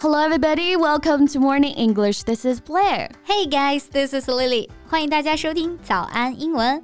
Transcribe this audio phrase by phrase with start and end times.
[0.00, 0.76] Hello, everybody.
[0.76, 2.24] Welcome to Morning English.
[2.24, 3.08] This is Blair.
[3.24, 4.68] Hey guys, this is Lily.
[4.88, 6.82] 欢迎大家收听早安英文。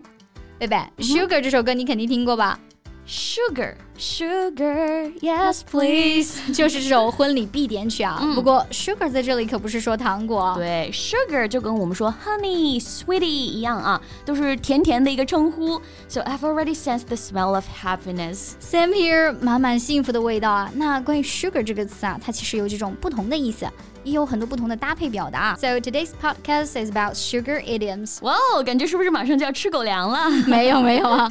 [0.59, 2.59] 贝贝，《Sugar》这首歌你肯定听过吧？
[3.07, 6.41] Sugar, sugar, yes, please.
[6.55, 8.23] 就是这首婚礼必点曲啊。
[8.35, 10.55] 不过，sugar 在这里可不是说糖果。
[10.57, 15.79] 对，sugar 就跟我们说 honey, sweetie 一样啊，都是甜甜的一个称呼。
[16.09, 18.53] So I've already sensed the smell of happiness.
[18.61, 20.71] Same here，满满幸福的味道啊。
[20.77, 23.67] 那关于 sugar 这个词啊，它其实有几种不同的意思，
[24.05, 25.55] 也有很多不同的搭配表达。
[25.57, 28.19] So today's podcast is about sugar idioms。
[28.23, 30.31] 哇哦，感觉是不是马上就要吃狗粮了？
[30.47, 31.31] 没有没有啊。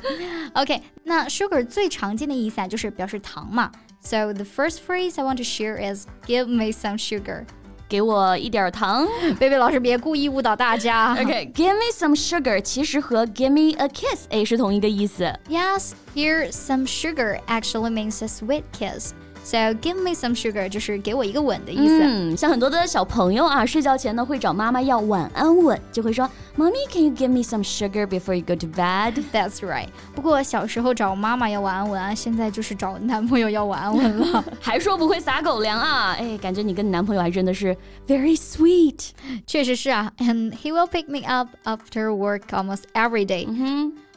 [0.54, 3.71] OK， 那 sugar 最常见的意思啊，就是表示糖嘛。
[4.01, 7.45] So the first phrase I want to share is "Give me some sugar."
[7.89, 9.07] 给我一点糖。
[9.39, 11.15] 贝贝老师别故意误导大家。
[11.15, 15.33] Okay, give me some sugar 其实和 give me a kiss 哎是同一个意思。
[15.49, 19.14] Yes, here some sugar actually means a sweet kiss.
[19.44, 22.00] So give me some sugar 就是给我一个吻的意思。
[22.00, 29.16] 嗯，像很多的小朋友啊，睡觉前呢会找妈妈要晚安吻，就会说，Mommy, can you give me some sugar before you go to bed？
[29.34, 29.88] That's right。
[30.14, 34.46] 不过小时候找妈妈要晚安吻啊，现在就是找男朋友要晚安吻了。
[34.60, 36.16] 还说不会撒狗粮啊？
[36.20, 37.76] 哎，感觉你跟你男朋友还真的是
[38.08, 39.10] very sweet。
[39.48, 43.48] 确实是啊，and he will pick me up after work almost every day.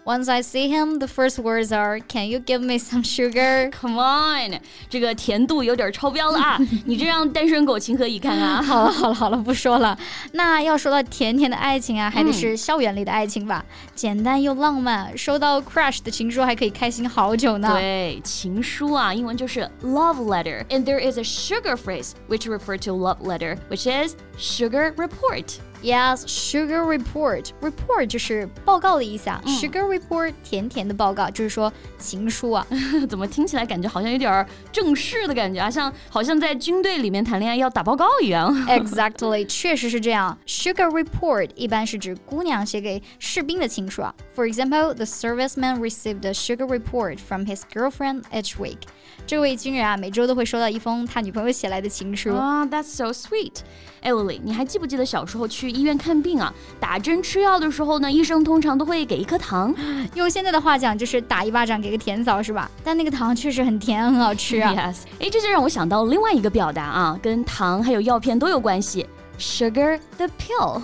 [0.07, 3.99] Once I see him, the first words are, "Can you give me some sugar?" Come
[3.99, 4.61] on，
[4.91, 6.59] 这个甜度有点超标了啊！
[6.85, 8.61] 你这让单身狗情何以堪啊？
[8.61, 9.99] 好了好了好了，不说了。
[10.33, 15.17] 那要说到甜甜的爱情啊，还得是校园里的爱情吧，简单又浪漫。
[15.17, 17.73] 收到 crush 的情书还可以开心好久呢。
[17.73, 24.93] 对，情书啊，英文就是 love letter。And there is a sugar phrase which refer to love letter, which is sugar
[24.97, 25.55] report.
[25.83, 27.51] Yes, sugar report.
[27.61, 29.43] Report 就是报告的意思啊。
[29.45, 32.67] Sugar report 甜甜的报告，就是说情书啊。
[33.07, 35.71] 怎么听起来感觉好像有点儿正式的感觉啊？
[35.71, 38.51] 像好像在军队里面谈恋爱要打报告一样。
[38.67, 40.39] Exactly，确实是这样。
[40.47, 44.15] Sugar report 一般是指姑娘写给士兵的情书啊。
[44.35, 48.79] For example, the serviceman received a sugar report from his girlfriend each week.
[49.27, 52.35] 这位军人啊，每周都会收到一封他女朋友写来的情书。
[52.35, 53.57] 啊、t h a t s so sweet。
[54.01, 59.74] 哎，Lily，你还记不记得小时候去 医院看病啊，打针吃药的时候呢，医生通常都会给一颗糖。
[60.16, 62.70] 用现在的话讲，就是打一巴掌给个甜枣，是吧？
[62.84, 64.74] 但那个糖确实很甜，很好吃啊。
[64.78, 69.06] Yes，哎，这就让我想到另外一个表达啊，跟糖还有药片都有关系
[69.40, 70.82] ，sugar the pill。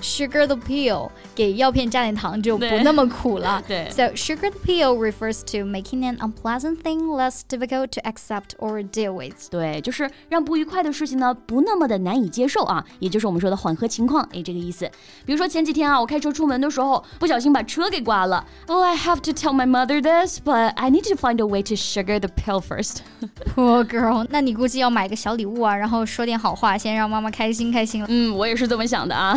[0.00, 3.62] Sugar the pill，给药片加点糖就不对那么苦了。
[3.66, 8.82] 对 So sugar the pill refers to making an unpleasant thing less difficult to accept or
[8.88, 9.48] deal with.
[9.50, 14.88] 对，就是让不愉快的事情呢不那么的难以接受啊，也就是我们说的缓和情况，哎，这个意思。
[15.24, 18.44] 比如说前几天啊，我开车出门的时候不小心把车给刮了。
[18.66, 21.74] Oh, I have to tell my mother this, but I need to find a way to
[21.74, 22.98] sugar the pill first.
[23.54, 28.06] Poor girl，那你估计要买个小礼物啊，然后说点好话，先让妈妈开心开心了。
[28.10, 29.34] 嗯，我也是这么想的啊。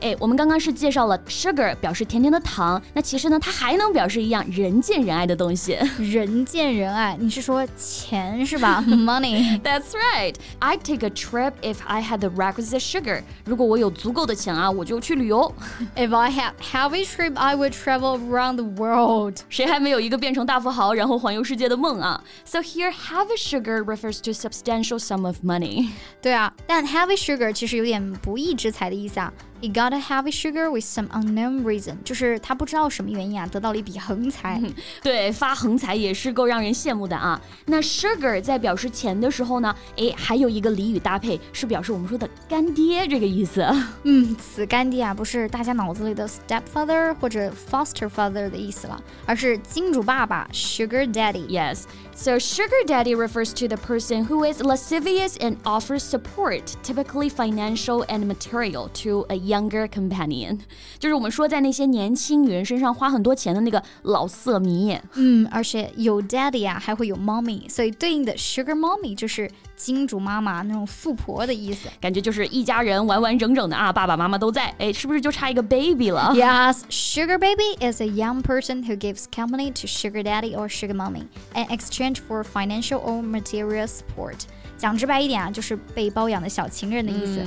[0.00, 5.78] 哎，我们刚刚是介绍了 sugar 表示甜甜的糖，那其实呢，它还能表示一样人见人爱的东西。
[5.98, 9.60] 人见人爱，你是说钱是吧？Money。
[9.60, 10.34] That's right.
[10.60, 13.22] I'd take a trip if I had the requisite sugar.
[13.44, 15.52] 如果我有足够的钱啊，我就去旅游。
[15.96, 19.40] If I had heavy trip, I would travel around the world.
[19.48, 25.90] 谁还没有一个变成大富豪然后环游世界的梦啊？So here, heavy sugar refers to substantial sum of money.
[26.22, 29.32] 对啊，但 heavy sugar 其实有点不义之财的意思啊。
[29.61, 34.61] He got a heavy sugar with some unknown reason，就是他不知道什么原因啊，得到了一笔横财。
[35.01, 37.41] 对，发横财也是够让人羡慕的啊。
[37.65, 43.65] 那 sugar 在表示钱的时候呢，诶，还有一个俚语搭配是表示我们说的干爹这个意思。
[44.03, 51.47] 嗯，此干爹啊，不是大家脑子里的 stepfather 或者 foster father 的意思了，而是金主爸爸 sugar daddy。
[51.47, 51.85] Yes.
[52.13, 58.05] So sugar daddy refers to the person who is lascivious and offers support, typically financial
[58.07, 60.59] and material, to a younger companion.
[60.99, 64.97] 就是我们说在那些年轻女人身上花很多钱的那个老色迷。
[65.15, 71.89] 嗯，而且有 daddy 啊，还会有 mommy，所以对应的 sugar mommy 就是金主妈妈那种富婆的意思。
[71.99, 80.55] 感觉就是一家人完完整整的啊，爸爸妈妈都在，哎，是不是就差一个 baby 了 Yes, sugar baby is a young person who gives company to sugar daddy
[80.55, 84.45] or sugar mommy in exchange for financial or material support.
[84.80, 87.44] 讲直白一点啊，就是被包养的小情人的意思。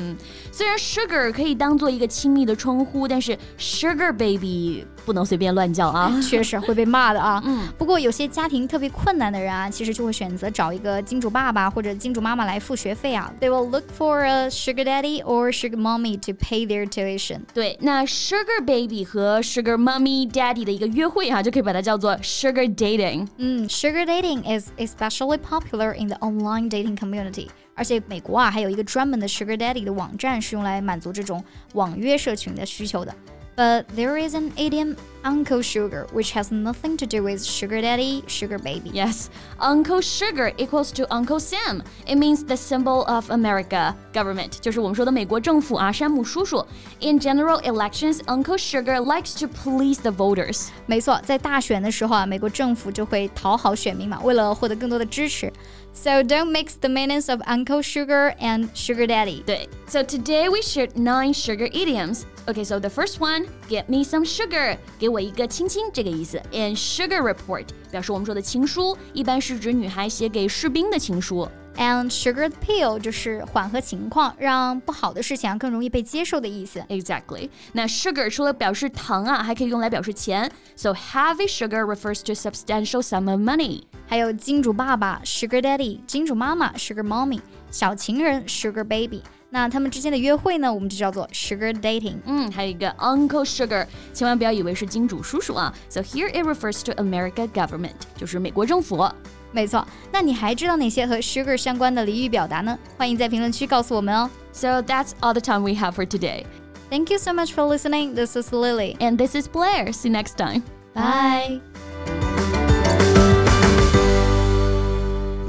[0.52, 7.42] 虽然 sugar 可以当做一个亲密的称呼，但是 sugar baby 不能随便乱叫啊，确实会被骂的啊。
[7.46, 13.32] 嗯，不过有些家庭特别困难的人啊，其实就会选择找一个金主爸爸或者金主妈妈来付学费啊。
[13.40, 17.42] They will look for a sugar daddy or sugar mommy to pay their tuition。
[17.54, 23.28] 对，那 sugar baby 和 sugar mommy daddy 的一个约会啊，就可以把它叫做 sugar dating。
[23.38, 27.48] 嗯，sugar dating is especially popular in the online dating community。
[27.76, 33.12] 而且美国啊，还有一个专门的 Sugar Daddy 的网站，是用来满足这种网约社群的需求的。
[33.57, 38.57] But there is an idiom Uncle Sugar, which has nothing to do with sugar daddy, sugar
[38.57, 38.91] baby.
[38.91, 41.83] Yes, Uncle Sugar equals to Uncle Sam.
[42.07, 46.65] It means the symbol of America government，就是我们说的美国政府啊，山姆叔叔。
[47.01, 50.69] In general elections, Uncle Sugar likes to please the voters.
[50.87, 55.53] 没错，在大选的时候啊，美国政府就会讨好选民嘛，为了获得更多的支持。
[55.93, 59.43] So don't mix the meanings of Uncle Sugar and Sugar Daddy.
[59.43, 62.23] 对，So today we shared nine sugar idioms.
[62.47, 66.41] Okay, so the first one, get me some sugar，给我一个亲亲这个意思。
[66.53, 71.49] And sugar report 表示我们说的情书，一般是指女孩写给士兵的情书。
[71.77, 76.81] And sugar pill 就是缓和情况，让不好的事情啊更容易被接受的意思。
[76.89, 77.49] Exactly。
[77.73, 80.51] 那 sugar 除了表示糖啊，还可以用来表示钱。
[80.75, 83.83] So heavy sugar refers to substantial sum of money。
[84.09, 87.41] 还有金主爸爸 sugar daddy，金主妈妈 sugar mommy，
[87.71, 89.23] 小情人 sugar baby。
[89.53, 92.19] 那他们之间的约会呢，我们就叫做 sugar dating。
[92.27, 95.75] 嗯，还有一个 Uncle Sugar，千万不要以为是金主叔叔啊。
[95.89, 99.09] So here it refers to America government，就是美国政府。
[99.51, 102.79] 没错，那你还知道哪些和 sugar 相关的俚语表达呢？
[102.99, 104.29] 欢迎在评论区告诉我们哦。
[104.53, 106.45] So that's all the time we have for today.
[106.91, 108.15] Thank you so much for listening.
[108.15, 108.97] This is Lily.
[108.99, 109.93] And this is Blair.
[109.93, 110.63] See you next time.
[110.95, 111.61] Bye.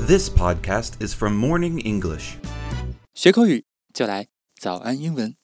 [0.06, 2.38] This podcast is from Morning English.
[3.14, 4.27] 学口语 就来
[4.57, 5.37] 早安英文。